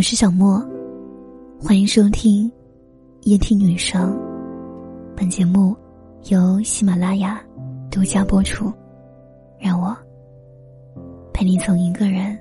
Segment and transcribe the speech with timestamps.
[0.00, 0.66] 我是小莫，
[1.62, 2.50] 欢迎收听
[3.24, 4.18] 夜听女生。
[5.14, 5.76] 本节目
[6.30, 7.38] 由喜马拉雅
[7.90, 8.72] 独家播出。
[9.58, 9.94] 让我
[11.34, 12.34] 陪你从一个人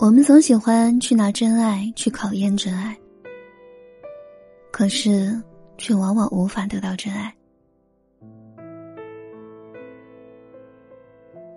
[0.00, 2.96] 我们总喜欢去拿真爱去考验真爱，
[4.70, 5.36] 可是
[5.76, 7.34] 却往往无法得到真爱。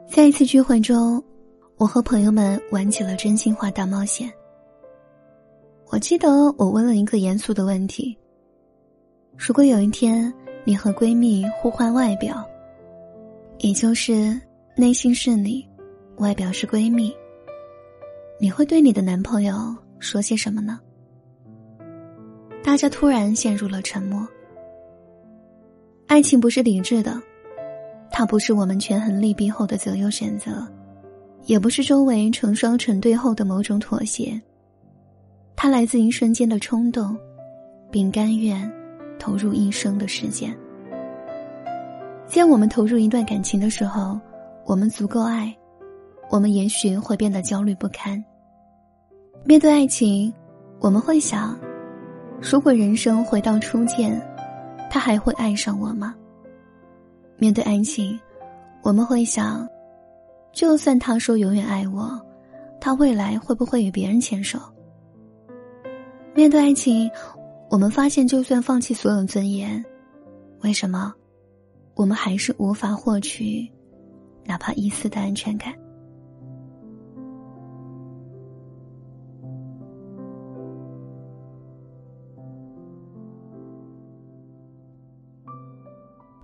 [0.09, 1.23] 在一次聚会中，
[1.77, 4.33] 我和朋友们玩起了真心话大冒险。
[5.91, 6.27] 我记得
[6.57, 8.17] 我问了一个严肃的问题：
[9.37, 10.33] 如果有一天
[10.65, 12.43] 你和闺蜜互换外表，
[13.59, 14.35] 也就是
[14.75, 15.63] 内心是你，
[16.17, 17.15] 外表是闺蜜。
[18.41, 19.53] 你会对你的男朋友
[19.99, 20.79] 说些什么呢？
[22.63, 24.27] 大家突然陷入了沉默。
[26.07, 27.21] 爱情不是理智的，
[28.09, 30.67] 它不是我们权衡利弊后的择优选择，
[31.45, 34.41] 也不是周围成双成对后的某种妥协。
[35.55, 37.15] 它来自一瞬间的冲动，
[37.91, 38.67] 并甘愿
[39.19, 40.51] 投入一生的时间。
[42.25, 44.19] 在我们投入一段感情的时候，
[44.65, 45.55] 我们足够爱，
[46.31, 48.19] 我们也许会变得焦虑不堪。
[49.43, 50.31] 面对爱情，
[50.79, 51.59] 我们会想：
[52.39, 54.21] 如果人生回到初见，
[54.89, 56.15] 他还会爱上我吗？
[57.37, 58.17] 面对爱情，
[58.83, 59.67] 我们会想：
[60.53, 62.21] 就算他说永远爱我，
[62.79, 64.59] 他未来会不会与别人牵手？
[66.35, 67.09] 面对爱情，
[67.67, 69.83] 我们发现，就算放弃所有尊严，
[70.61, 71.11] 为什么
[71.95, 73.67] 我们还是无法获取
[74.45, 75.73] 哪怕一丝的安全感？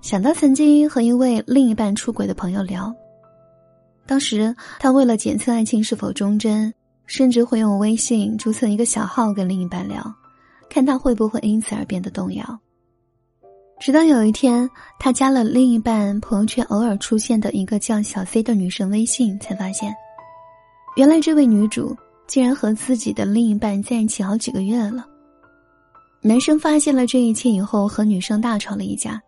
[0.08, 2.96] 想到曾经和一位另一半出轨的朋友聊，
[4.06, 6.74] 当时他为了检测爱情是否忠贞，
[7.08, 10.02] 甚至会用微信注册一个小号跟另一半聊，
[10.70, 12.58] 看他会不会因此而变得动摇。
[13.82, 19.94] 直到有一天，他加了另一半朋友圈偶尔出现的一个叫小 C 的女生微信，才发现，
[20.96, 21.94] 原来这位女主
[22.28, 25.06] 竟然和自己的另一半在一起好几个月了。
[26.22, 29.22] 男生发现了这一切以后，和女生大吵了一架。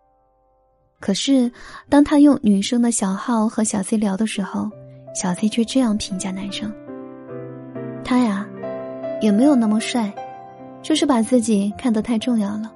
[1.00, 1.50] 可是，
[1.88, 4.70] 当他用女生的小号和小 C 聊的时候，
[5.14, 6.70] 小 C 却这样评价男生
[8.04, 8.46] ：“他呀，
[9.22, 10.12] 也没有那么帅，
[10.82, 12.70] 就是把自己看得太重要了。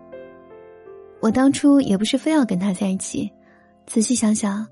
[1.20, 3.30] 我当初也不是非要跟他在一起，
[3.86, 4.66] 仔细想想，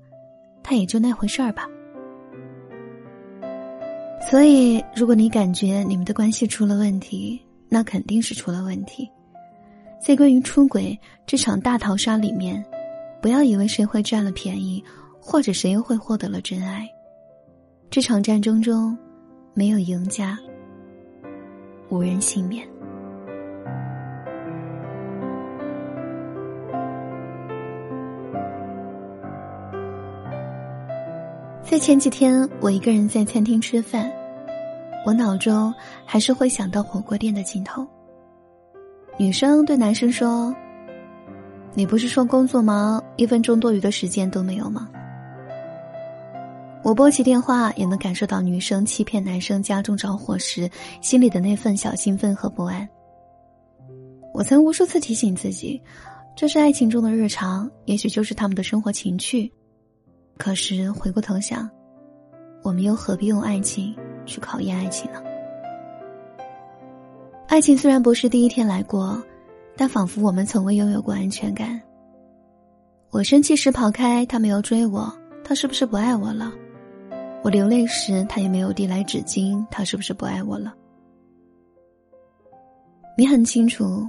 [0.63, 1.67] 他也就那回事儿吧。
[4.31, 7.39] 所以，如果你感觉你们的关系出了问题，
[7.69, 9.07] 那肯定是出了问题。
[10.01, 12.61] 在关于出轨这场大逃杀里面。”
[13.23, 14.83] 不要以为谁会占了便宜，
[15.17, 16.85] 或者谁又会获得了真爱。
[17.89, 18.97] 这场战争中，
[19.53, 20.37] 没有赢家，
[21.87, 22.67] 无人幸免。
[31.61, 34.11] 在前几天，我一个人在餐厅吃饭，
[35.05, 35.73] 我脑中
[36.03, 37.87] 还是会想到火锅店的镜头。
[39.17, 40.53] 女生对男生说。
[41.75, 44.87] 你不是说工作忙，一分钟多余的时间都没有吗？
[46.83, 50.69] 我拨起电话，也能感受到女生欺骗男生家中着火时
[51.01, 52.87] 心里的那份小兴奋和不安。
[54.33, 55.81] 我曾无数次提醒自己，
[56.35, 59.51] 这是爱情中的日常，也许就是他们的生活情趣。
[60.37, 61.67] 可是回过头想，
[62.61, 63.95] 我们又何必用爱情
[64.25, 65.23] 去考验爱情呢？
[67.47, 69.19] 爱情虽然不是第一天来过。
[69.75, 71.81] 但仿佛我们从未拥有过安全感。
[73.09, 75.11] 我生气时跑开，他没有追我，
[75.43, 76.51] 他是不是不爱我了？
[77.43, 80.73] 我流泪时，他也没有递来纸巾，他是不是不爱我了？
[83.17, 84.07] 你很清楚，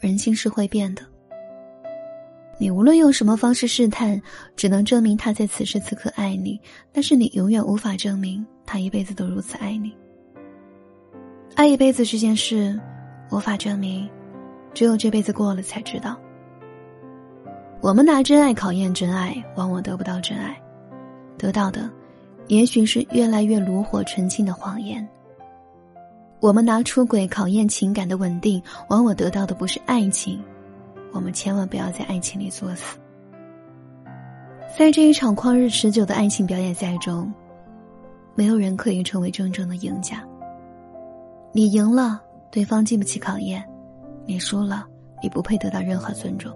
[0.00, 1.02] 人心是会变的。
[2.58, 4.18] 你无论用什么方式试探，
[4.56, 6.58] 只能证明他在此时此刻爱你，
[6.90, 9.94] 但是你永远无法证明他一辈子都如此爱你。
[11.54, 12.80] 爱一辈子这件事，
[13.30, 14.08] 无法证明。
[14.76, 16.14] 只有这辈子过了才知道。
[17.80, 20.54] 我们拿真爱考验真爱，往往得不到真爱，
[21.38, 21.90] 得到的，
[22.48, 25.06] 也许是越来越炉火纯青的谎言。
[26.40, 30.38] 我们拿出轨考验情感的稳定，往往得到的不是爱情。
[31.10, 32.98] 我们千万不要在爱情里作死。
[34.76, 37.32] 在这一场旷日持久的爱情表演赛中，
[38.34, 40.22] 没有人可以成为真正的赢家。
[41.52, 42.20] 你赢了，
[42.50, 43.66] 对方经不起考验，
[44.26, 44.86] 你输了，
[45.22, 46.52] 你不配得到任何尊重。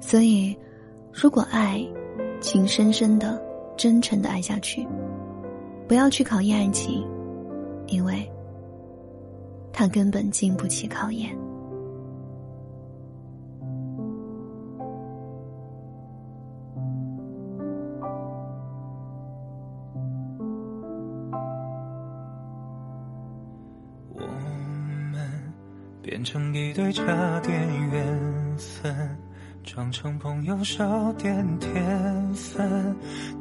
[0.00, 0.56] 所以，
[1.12, 1.82] 如果爱，
[2.40, 3.42] 情深深的、
[3.76, 4.86] 真诚的爱下去，
[5.88, 7.02] 不要去考验爱情，
[7.86, 8.30] 因为，
[9.72, 11.34] 它根本经不起考验。
[26.24, 27.04] 成一对差
[27.40, 27.52] 点
[27.90, 29.18] 缘分，
[29.62, 32.96] 装成朋友少点天分，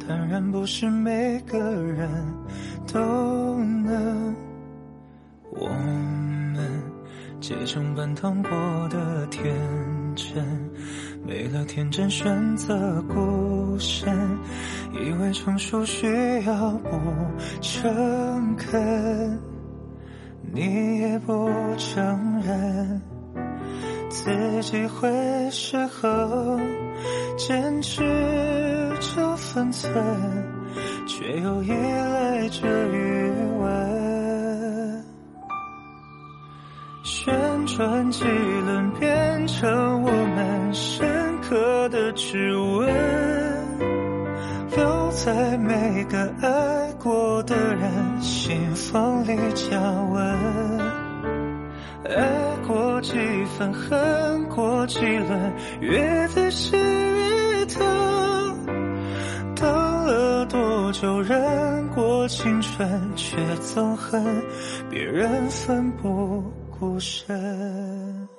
[0.08, 2.10] 当然不是每个人
[2.92, 3.00] 都
[3.84, 4.36] 能。
[5.52, 6.84] 我们
[7.40, 8.52] 结成伴糖过
[8.90, 9.56] 的天
[10.16, 10.46] 真，
[11.26, 14.12] 没了天真选择孤身，
[14.94, 16.08] 以为成熟需
[16.46, 17.00] 要不
[17.62, 19.53] 诚恳。
[20.52, 23.02] 你也不承认
[24.10, 25.10] 自己会
[25.50, 26.60] 失衡
[27.38, 28.02] 坚持
[29.00, 29.92] 这分寸，
[31.08, 35.04] 却又依赖着余温。
[37.04, 43.23] 旋转几轮，变成我们深刻的指纹。
[45.74, 49.76] 每个爱过的人心房里加
[50.12, 50.80] 温，
[52.06, 53.16] 爱过几
[53.58, 57.84] 分，恨过几轮，越仔细越疼。
[59.56, 59.68] 等
[60.06, 64.24] 了多久，忍过青春，却总恨
[64.92, 66.44] 别人奋不
[66.80, 68.30] 顾身。